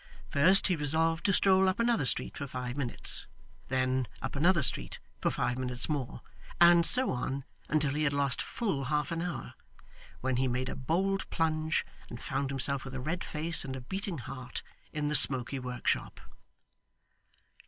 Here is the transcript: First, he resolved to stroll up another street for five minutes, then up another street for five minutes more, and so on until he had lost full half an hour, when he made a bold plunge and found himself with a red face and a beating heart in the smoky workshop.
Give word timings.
First, 0.31 0.65
he 0.65 0.75
resolved 0.75 1.23
to 1.27 1.31
stroll 1.31 1.69
up 1.69 1.79
another 1.79 2.07
street 2.07 2.35
for 2.35 2.47
five 2.47 2.75
minutes, 2.75 3.27
then 3.67 4.07
up 4.19 4.35
another 4.35 4.63
street 4.63 4.97
for 5.21 5.29
five 5.29 5.59
minutes 5.59 5.87
more, 5.87 6.21
and 6.59 6.87
so 6.87 7.11
on 7.11 7.43
until 7.69 7.91
he 7.93 8.01
had 8.03 8.11
lost 8.11 8.41
full 8.41 8.85
half 8.85 9.11
an 9.11 9.21
hour, 9.21 9.53
when 10.19 10.37
he 10.37 10.47
made 10.47 10.69
a 10.69 10.75
bold 10.75 11.29
plunge 11.29 11.85
and 12.09 12.19
found 12.19 12.49
himself 12.49 12.83
with 12.83 12.95
a 12.95 12.99
red 12.99 13.23
face 13.23 13.63
and 13.63 13.75
a 13.75 13.81
beating 13.81 14.17
heart 14.17 14.63
in 14.91 15.05
the 15.07 15.13
smoky 15.15 15.59
workshop. 15.59 16.19